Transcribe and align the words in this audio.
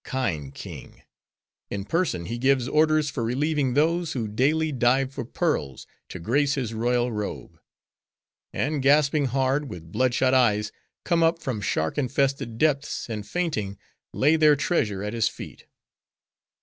Kind 0.03 0.55
king! 0.55 1.03
in 1.69 1.85
person 1.85 2.25
he 2.25 2.39
gives 2.39 2.67
orders 2.67 3.11
for 3.11 3.23
relieving 3.23 3.75
those, 3.75 4.13
who 4.13 4.27
daily 4.27 4.71
dive 4.71 5.13
for 5.13 5.23
pearls, 5.23 5.85
to 6.09 6.17
grace 6.17 6.55
his 6.55 6.73
royal 6.73 7.11
robe; 7.11 7.59
and 8.51 8.81
gasping 8.81 9.25
hard, 9.25 9.69
with 9.69 9.91
blood 9.91 10.15
shot 10.15 10.33
eyes, 10.33 10.71
come 11.05 11.21
up 11.21 11.37
from 11.39 11.61
shark 11.61 11.99
infested 11.99 12.57
depths, 12.57 13.07
and 13.11 13.27
fainting, 13.27 13.77
lay 14.11 14.35
their 14.37 14.55
treasure 14.55 15.03
at 15.03 15.13
his 15.13 15.27
feet. 15.27 15.67